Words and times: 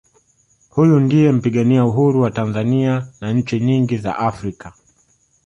huyu 0.69 0.99
ndiye 0.99 1.31
mpigania 1.31 1.85
Uhuru 1.85 2.21
wa 2.21 2.31
tanzania 2.31 3.07
na 3.21 3.33
nchi 3.33 3.59
nyingi 3.59 3.97
za 3.97 4.17
africa 4.19 4.71